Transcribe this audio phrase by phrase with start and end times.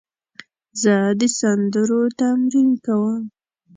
[0.81, 3.21] زه د سندرو تمرین کوم.